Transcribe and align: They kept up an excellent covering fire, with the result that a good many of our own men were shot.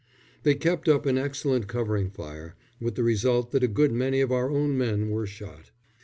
They 0.41 0.55
kept 0.55 0.89
up 0.89 1.05
an 1.05 1.19
excellent 1.19 1.67
covering 1.67 2.09
fire, 2.09 2.55
with 2.79 2.95
the 2.95 3.03
result 3.03 3.51
that 3.51 3.61
a 3.63 3.67
good 3.67 3.91
many 3.91 4.19
of 4.21 4.31
our 4.31 4.49
own 4.49 4.75
men 4.75 5.11
were 5.11 5.27
shot. 5.27 5.69